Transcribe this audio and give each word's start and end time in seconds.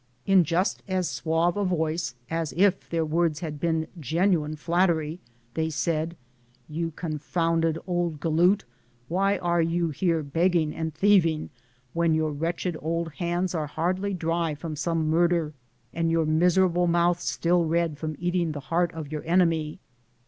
In 0.25 0.43
just 0.43 0.81
as 0.87 1.07
suave 1.07 1.55
a 1.57 1.63
voice 1.63 2.15
as 2.31 2.55
if 2.57 2.89
their 2.89 3.05
words 3.05 3.41
had 3.41 3.59
been 3.59 3.85
genuine 3.99 4.55
flattery, 4.55 5.19
they 5.53 5.69
said," 5.69 6.17
You 6.77 6.89
confounded 6.89 7.77
old 7.85 8.19
galoot, 8.19 8.65
why 9.09 9.37
are 9.37 9.61
you 9.61 9.89
here 9.91 10.23
begging 10.23 10.73
and 10.75 10.91
thieving, 10.91 11.51
when 11.93 12.15
your 12.15 12.31
wretched 12.31 12.75
old 12.81 13.13
hands 13.17 13.53
are 13.53 13.67
hardly 13.67 14.15
dry 14.15 14.55
from 14.55 14.75
some 14.75 15.07
murder, 15.07 15.53
and 15.93 16.09
your 16.09 16.25
miserable 16.25 16.87
mouth 16.87 17.19
still 17.19 17.65
red 17.65 17.99
from 17.99 18.15
eating 18.17 18.53
the 18.53 18.59
heart 18.71 18.91
of 18.95 19.11
your 19.11 19.23
enemy?" 19.27 19.77